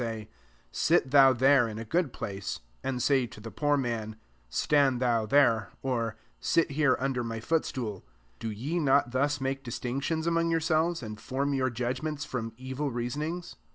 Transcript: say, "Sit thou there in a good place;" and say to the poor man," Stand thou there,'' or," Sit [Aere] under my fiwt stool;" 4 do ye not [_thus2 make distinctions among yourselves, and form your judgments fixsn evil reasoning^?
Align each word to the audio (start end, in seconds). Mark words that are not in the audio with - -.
say, 0.01 0.27
"Sit 0.71 1.11
thou 1.11 1.31
there 1.31 1.67
in 1.67 1.77
a 1.77 1.85
good 1.85 2.11
place;" 2.11 2.61
and 2.83 3.03
say 3.03 3.27
to 3.27 3.39
the 3.39 3.51
poor 3.51 3.77
man," 3.77 4.15
Stand 4.49 4.99
thou 4.99 5.27
there,'' 5.27 5.69
or," 5.83 6.15
Sit 6.51 6.71
[Aere] 6.75 6.99
under 6.99 7.23
my 7.23 7.39
fiwt 7.39 7.65
stool;" 7.65 7.99
4 8.01 8.03
do 8.39 8.49
ye 8.49 8.79
not 8.79 9.11
[_thus2 9.11 9.41
make 9.41 9.63
distinctions 9.63 10.25
among 10.25 10.49
yourselves, 10.49 11.03
and 11.03 11.21
form 11.21 11.53
your 11.53 11.69
judgments 11.69 12.25
fixsn 12.25 12.53
evil 12.57 12.89
reasoning^? 12.91 13.45